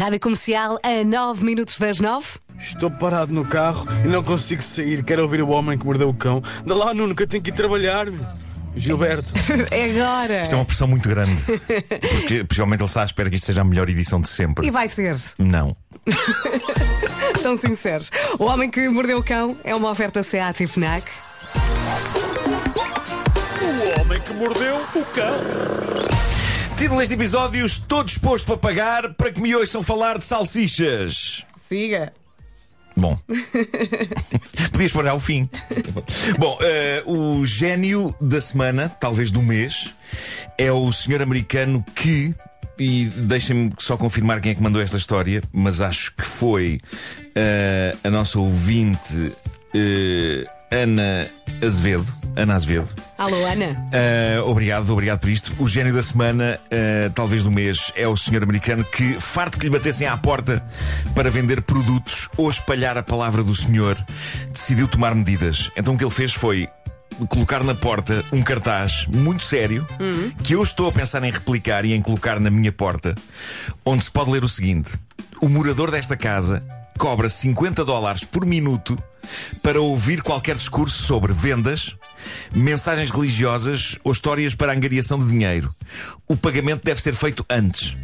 [0.00, 2.26] Rádio Comercial a 9 minutos das 9.
[2.58, 5.04] Estou parado no carro e não consigo sair.
[5.04, 6.42] Quero ouvir o homem que mordeu o cão.
[6.64, 8.06] Dá lá, Nuno, que eu tenho que ir trabalhar.
[8.74, 9.30] Gilberto.
[9.70, 10.42] É agora.
[10.42, 11.42] Isto é uma pressão muito grande.
[12.12, 14.66] Porque possivelmente ele está à espera que isto seja a melhor edição de sempre.
[14.66, 15.18] E vai ser.
[15.38, 15.76] Não.
[17.42, 18.10] Tão sinceros.
[18.38, 21.04] O Homem que Mordeu o Cão é uma oferta SEAT e FNAC.
[23.68, 26.29] O homem que mordeu o cão.
[26.80, 31.44] Título deste episódio: Estou disposto para pagar para que me ouçam falar de salsichas.
[31.54, 32.10] Siga.
[32.96, 33.18] Bom,
[34.72, 35.46] podias pôr ao fim.
[36.38, 39.92] Bom, eh, o gênio da semana, talvez do mês,
[40.56, 42.34] é o senhor americano que.
[42.78, 46.80] E deixem-me só confirmar quem é que mandou esta história, mas acho que foi
[47.34, 49.34] eh, a nossa ouvinte
[49.74, 51.30] eh, Ana
[51.62, 52.19] Azevedo.
[52.36, 52.88] Ana Azevedo.
[53.18, 53.72] Alô, Ana.
[53.72, 55.54] Uh, obrigado, obrigado por isto.
[55.58, 59.64] O gênio da semana, uh, talvez do mês, é o senhor americano que, farto que
[59.64, 60.64] lhe batessem à porta
[61.14, 63.96] para vender produtos ou espalhar a palavra do senhor,
[64.52, 65.70] decidiu tomar medidas.
[65.76, 66.68] Então o que ele fez foi
[67.28, 69.86] colocar na porta um cartaz muito sério
[70.42, 73.14] que eu estou a pensar em replicar e em colocar na minha porta,
[73.84, 74.92] onde se pode ler o seguinte:
[75.40, 76.62] O morador desta casa
[76.98, 78.96] cobra 50 dólares por minuto
[79.62, 81.96] para ouvir qualquer discurso sobre vendas,
[82.54, 85.74] mensagens religiosas ou histórias para angariação de dinheiro.
[86.28, 87.96] O pagamento deve ser feito antes.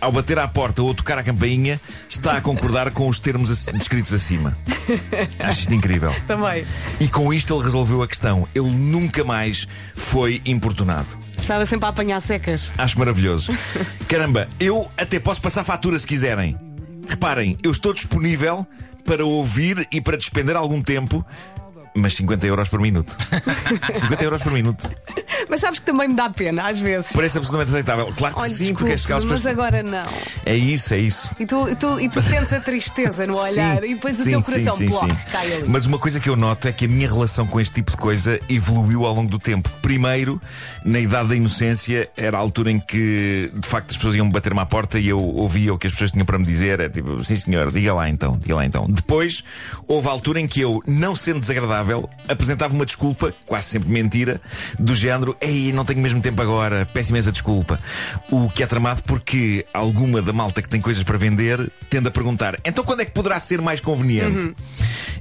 [0.00, 4.12] Ao bater à porta ou tocar a campainha, está a concordar com os termos descritos
[4.12, 4.56] acima.
[5.38, 6.14] Acho isto incrível.
[6.26, 6.66] Também.
[7.00, 8.46] E com isto ele resolveu a questão.
[8.54, 11.06] Ele nunca mais foi importunado.
[11.40, 12.70] Estava sempre a apanhar secas.
[12.76, 13.50] Acho maravilhoso.
[14.06, 16.58] Caramba, eu até posso passar fatura se quiserem.
[17.08, 18.66] Reparem, eu estou disponível
[19.04, 21.24] para ouvir e para despender algum tempo,
[21.94, 23.16] mas 50 euros por minuto.
[23.94, 24.90] 50 euros por minuto.
[25.54, 27.12] Mas sabes que também me dá pena, às vezes.
[27.12, 28.12] Parece absolutamente aceitável.
[28.16, 29.46] Claro que Olha, sim, porque desculpe, as mas pessoas.
[29.46, 30.02] agora não.
[30.44, 31.30] É isso, é isso.
[31.38, 34.24] E tu, e tu, e tu sentes a tristeza no olhar Sim, e depois o
[34.24, 35.68] sim, teu sim, coração sim, bloco, cai ali.
[35.68, 37.96] Mas uma coisa que eu noto é que a minha relação com este tipo de
[37.96, 39.70] coisa evoluiu ao longo do tempo.
[39.80, 40.42] Primeiro,
[40.84, 44.58] na idade da inocência, era a altura em que de facto as pessoas iam bater-me
[44.58, 46.80] à porta e eu ouvia o que as pessoas tinham para me dizer.
[46.80, 48.86] É tipo, sim senhor, diga lá então, diga lá então.
[48.90, 49.44] Depois,
[49.86, 54.40] houve a altura em que eu, não sendo desagradável, apresentava uma desculpa, quase sempre mentira,
[54.80, 57.78] do género: Ei, não tenho mesmo tempo agora, peço imensa desculpa.
[58.30, 62.10] O que é tramado porque alguma da malta que tem coisas para vender tende a
[62.10, 64.54] perguntar: então quando é que poderá ser mais conveniente?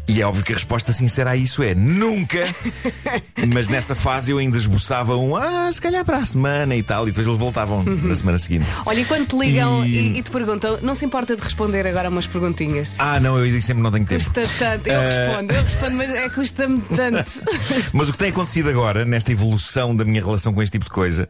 [0.08, 2.53] E é óbvio que a resposta sincera a isso é nunca.
[3.47, 7.03] Mas nessa fase eu ainda esboçava um ah, se calhar para a semana e tal.
[7.03, 8.66] E depois eles voltavam na semana seguinte.
[8.86, 10.18] Olha, e quando te ligam E- e...
[10.19, 12.94] e te perguntam, não se importa de responder agora umas perguntinhas?
[13.00, 14.24] Ah, não, eu digo sempre não tenho tempo.
[14.24, 14.88] Custa tanto.
[14.88, 17.31] Eu Eh, respondo, eu respondo, mas é custa-me tanto.
[17.94, 20.92] Mas o que tem acontecido agora, nesta evolução da minha relação com este tipo de
[20.92, 21.28] coisa,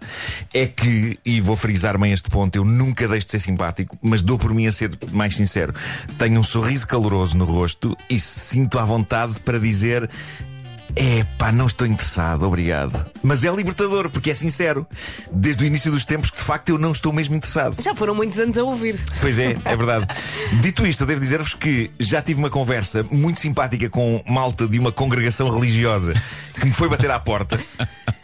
[0.54, 4.22] é que, e vou frisar bem este ponto, eu nunca deixo de ser simpático, mas
[4.22, 5.74] dou por mim a ser mais sincero.
[6.18, 8.20] Tenho um sorriso caloroso no rosto e
[8.64, 10.10] sinto à vontade para dizer.
[10.96, 13.04] É pá, não estou interessado, obrigado.
[13.24, 14.86] Mas é libertador, porque é sincero.
[15.32, 17.82] Desde o início dos tempos que de facto eu não estou mesmo interessado.
[17.82, 19.00] Já foram muitos anos a ouvir.
[19.20, 20.06] Pois é, é verdade.
[20.62, 24.78] Dito isto, eu devo dizer-vos que já tive uma conversa muito simpática com malta de
[24.78, 26.14] uma congregação religiosa
[26.54, 27.60] que me foi bater à porta.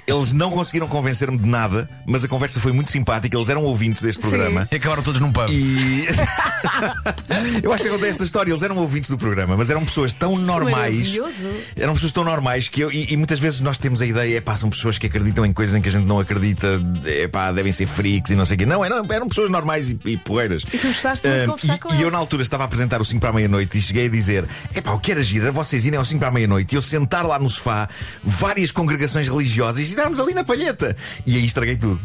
[0.09, 3.36] Eles não conseguiram convencer-me de nada, mas a conversa foi muito simpática.
[3.38, 4.68] Eles eram ouvintes deste programa.
[4.72, 5.50] E acabaram todos num pub.
[5.50, 6.06] E.
[7.64, 8.52] eu acho que contei esta história.
[8.52, 10.75] Eles eram ouvintes do programa, mas eram pessoas tão normais.
[11.16, 11.50] Maravilhoso.
[11.75, 12.92] Eram pessoas tão normais que eu.
[12.92, 15.53] E, e muitas vezes nós temos a ideia, é pá, são pessoas que acreditam em
[15.53, 16.68] coisas em que a gente não acredita,
[17.06, 18.66] é pá, devem ser freaks e não sei o quê.
[18.66, 20.64] Não, eram, eram pessoas normais e, e porreiras.
[20.74, 22.12] E tu gostaste de Ah, conversar e, com e eu eles.
[22.12, 24.81] na altura estava a apresentar o 5 para a meia-noite e cheguei a dizer: é
[24.81, 26.81] pá, o que era giro era vocês irem ao 5 para a meia-noite e eu
[26.81, 27.88] sentar lá no sofá
[28.24, 30.96] várias congregações religiosas e estarmos ali na palheta.
[31.26, 32.00] E aí estraguei tudo,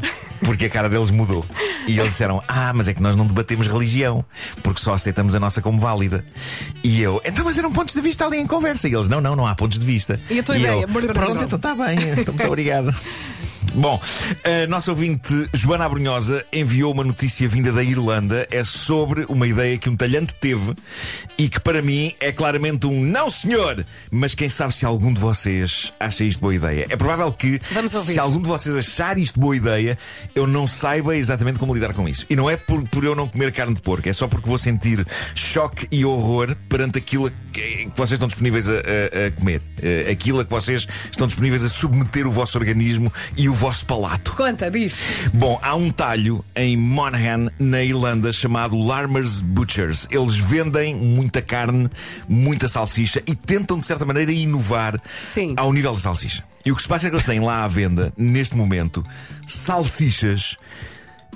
[0.45, 1.45] porque a cara deles mudou.
[1.87, 4.25] E eles disseram: Ah, mas é que nós não debatemos religião,
[4.63, 6.25] porque só aceitamos a nossa como válida.
[6.83, 8.89] E eu: Então, mas eram pontos de vista ali em conversa.
[8.89, 10.21] E eles: Não, não, não há pontos de vista.
[10.29, 10.89] E a tua eu, ideia?
[10.89, 12.95] Pronto, então está bem, então muito obrigado.
[13.77, 14.01] Bom,
[14.45, 18.47] a nossa ouvinte Joana Abrunhosa enviou uma notícia vinda da Irlanda.
[18.49, 20.75] É sobre uma ideia que um talhante teve
[21.37, 23.85] e que para mim é claramente um não senhor.
[24.13, 26.87] Mas quem sabe se algum de vocês acha isto boa ideia.
[26.89, 27.61] É provável que
[28.13, 29.99] se algum de vocês achar isto boa ideia,
[30.37, 32.25] eu não saiba exatamente como lidar com isso.
[32.31, 34.59] E não é por, por eu não comer carne de porco, é só porque vou
[34.59, 35.05] sentir
[35.35, 39.61] choque e horror perante aquilo que, que vocês estão disponíveis a, a- a comer.
[39.83, 43.87] Eh, aquilo a que vocês estão disponíveis a submeter o vosso organismo e o vosso
[43.87, 44.33] palato.
[44.33, 44.95] Conta, diz.
[45.33, 50.07] Bom, há um talho em Monaghan, na Irlanda, chamado Larmer's Butchers.
[50.11, 51.89] Eles vendem muita carne,
[52.29, 55.55] muita salsicha e tentam, de certa maneira, inovar Sim.
[55.57, 56.45] ao nível da salsicha.
[56.63, 59.03] E o que se passa é que eles têm lá à venda, neste momento,
[59.47, 60.59] salsichas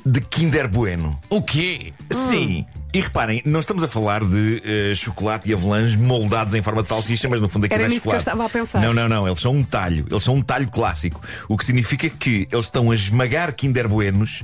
[0.05, 1.19] de Kinder Bueno.
[1.31, 1.95] O quê?
[2.11, 2.67] Sim.
[2.93, 6.88] E reparem, não estamos a falar de eh, chocolate e avelãs moldados em forma de
[6.88, 8.29] salsicha, mas no fundo aquilo Era é nisso que eu chocolate.
[8.29, 8.81] estava a pensar.
[8.81, 9.26] Não, não, não.
[9.29, 10.06] Eles são um talho.
[10.11, 11.20] Eles são um talho clássico.
[11.49, 14.43] O que significa que eles estão a esmagar Kinder Buenos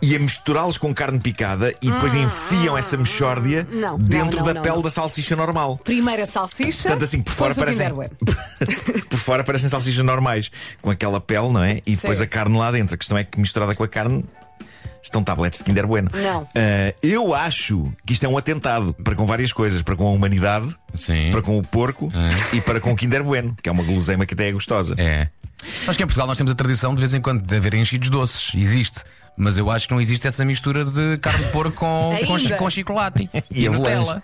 [0.00, 3.80] e a misturá-los com carne picada e depois enfiam essa mexórdia Hum.
[3.80, 5.78] Não, dentro não, da pele da salsicha normal.
[5.84, 6.88] Primeiro a salsicha.
[6.88, 7.86] Tanto assim, por fora parecem.
[9.08, 10.50] Por fora parecem salsichas normais,
[10.80, 11.80] com aquela pele, não é?
[11.84, 12.24] E depois Sim.
[12.24, 12.94] a carne lá dentro.
[12.94, 14.24] A questão é que misturada com a carne.
[15.02, 16.10] Estão tabletes de Kinder Bueno.
[16.14, 16.46] Não.
[16.54, 20.10] Ah, eu acho que isto é um atentado para com várias coisas: para com a
[20.10, 21.30] humanidade, Sim.
[21.30, 22.12] para com o porco
[22.52, 24.94] e para com o Kinder Bueno, que é uma guloseima que até é gostosa.
[24.98, 25.28] É.
[25.84, 28.10] Sabes que em Portugal nós temos a tradição de vez em quando de haver enchidos
[28.10, 28.52] doces.
[28.54, 29.00] Existe.
[29.36, 32.54] Mas eu acho que não existe essa mistura de carne de porco com, com, chi-
[32.54, 34.22] com chocolate E Nutella.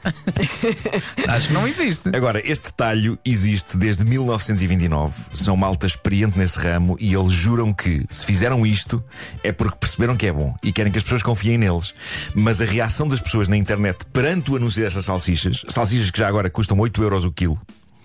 [1.28, 2.10] acho que não existe.
[2.14, 5.14] Agora, este talho existe desde 1929.
[5.34, 9.02] São malta experiente nesse ramo e eles juram que, se fizeram isto,
[9.42, 11.94] é porque perceberam que é bom e querem que as pessoas confiem neles.
[12.34, 16.28] Mas a reação das pessoas na internet perante o anúncio destas salsichas, salsichas que já
[16.28, 17.58] agora custam 8 euros o quilo,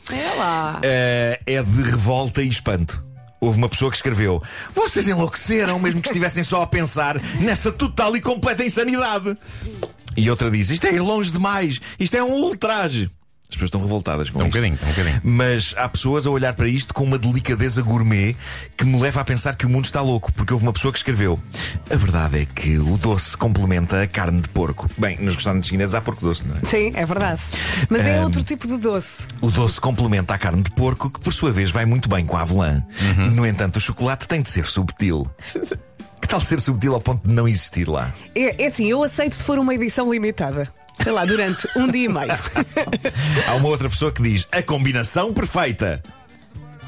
[0.10, 0.80] É lá.
[0.82, 3.02] eh, é de revolta e espanto.
[3.44, 4.42] Houve uma pessoa que escreveu:
[4.74, 9.38] Vocês enlouqueceram, mesmo que estivessem só a pensar nessa total e completa insanidade.
[10.16, 13.12] E outra diz: Isto é longe demais, isto é um ultraje.
[13.54, 14.52] As pessoas estão revoltadas com Um isto.
[14.54, 15.22] bocadinho, um bocadinho.
[15.24, 18.36] Mas há pessoas a olhar para isto com uma delicadeza gourmet
[18.76, 20.98] que me leva a pensar que o mundo está louco, porque houve uma pessoa que
[20.98, 21.40] escreveu:
[21.92, 24.90] A verdade é que o doce complementa a carne de porco.
[24.98, 26.60] Bem, nos restaurantes chineses há porco doce, não é?
[26.68, 27.42] Sim, é verdade.
[27.90, 29.18] Mas é outro tipo de doce.
[29.40, 32.36] O doce complementa a carne de porco, que por sua vez vai muito bem com
[32.36, 32.84] a avelã.
[33.34, 35.30] No entanto, o chocolate tem de ser subtil.
[36.34, 38.12] Tal ser subtil ao ponto de não existir lá?
[38.34, 40.68] É, é assim, eu aceito se for uma edição limitada.
[41.04, 42.32] Sei lá, durante um dia e meio.
[43.48, 46.02] Há uma outra pessoa que diz: A combinação perfeita.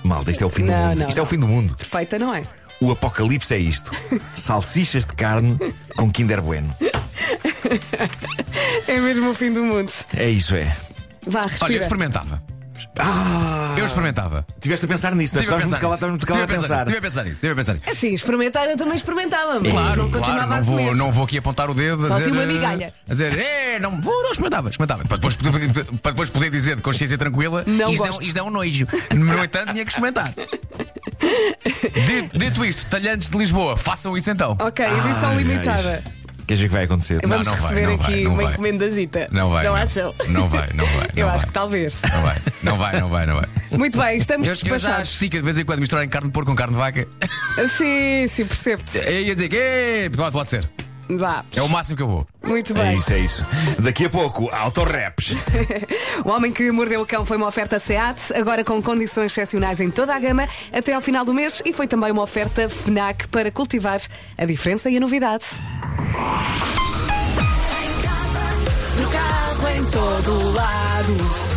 [0.04, 1.00] Malta, isto é o fim do Não, mundo.
[1.00, 1.30] não, isto é o não.
[1.30, 1.76] fim do mundo.
[1.78, 2.44] Perfeita, não é?
[2.82, 3.92] O apocalipse é isto:
[4.34, 5.60] salsichas de carne
[5.96, 6.76] com Kinder Bueno.
[8.88, 9.92] É mesmo o fim do mundo.
[10.18, 10.76] É isso, é.
[11.28, 11.84] Vá, Olha, eu respira.
[11.84, 12.42] experimentava.
[12.98, 13.76] Ah!
[13.78, 14.46] Eu experimentava.
[14.62, 15.44] Tiveste a pensar nisso, não é?
[15.44, 16.80] Estavas muito pensar calado, muito calado a pensar.
[16.88, 17.90] Estive a pensar nisso, estive a pensar nisso.
[17.92, 19.60] Assim, experimentar eu também experimentava.
[19.60, 22.14] Mas Claro, não continuava claro, a não vou, não vou aqui apontar o dedo Só
[22.14, 22.32] a assim dizer.
[22.32, 22.94] uma eh, migalha.
[23.08, 25.04] A dizer, é, não vou, não experimentava, experimentava.
[25.08, 28.24] Para depois, poder- para depois poder dizer de consciência tranquila, Não isto, é, um- gosto.
[28.24, 28.88] isto é um nojo.
[29.14, 30.34] No entanto, tinha que experimentar.
[32.06, 34.56] Dito, dito isto, talhantes de Lisboa, façam isso então.
[34.60, 36.04] Ok, edição Ai, limitada.
[36.06, 36.14] ai.
[36.48, 37.20] Queres ver o que vai acontecer?
[37.24, 38.54] Não, Vamos não vai, receber não aqui vai, não uma vai.
[38.54, 39.28] encomendazita.
[39.32, 39.82] Não vai, Não não.
[39.82, 40.16] acham?
[40.30, 41.08] Não vai, não vai.
[41.18, 41.48] Eu não acho vai.
[41.48, 42.02] que talvez.
[42.04, 42.36] Não vai,
[42.66, 43.46] não vai, não vai, não vai.
[43.72, 45.10] Muito bem, estamos Eu, eu já despachados.
[45.12, 47.08] estica de vez em quando misturarem carne de porco com carne de vaca.
[47.78, 48.98] Sim, sim, percebo-te.
[48.98, 50.70] E ia dizer que "Eh, pode, pode ser.
[51.08, 52.28] Vá, É o máximo que eu vou.
[52.44, 52.98] muito É bem.
[52.98, 53.46] isso, é isso.
[53.80, 55.34] Daqui a pouco, autorraps.
[56.26, 59.92] O Homem que Mordeu o Cão foi uma oferta SEAT, agora com condições excepcionais em
[59.92, 63.52] toda a gama, até ao final do mês, e foi também uma oferta FNAC para
[63.52, 64.00] cultivar
[64.36, 65.46] a diferença e a novidade.
[69.00, 71.55] No carro, em todo lado.